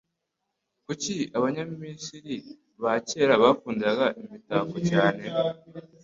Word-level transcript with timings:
Kuki 0.85 1.15
Abanyamisiri 1.37 2.35
ba 2.81 2.93
kera 3.07 3.33
bakundaga 3.43 4.05
imitako 4.21 4.75
cyane? 4.89 5.23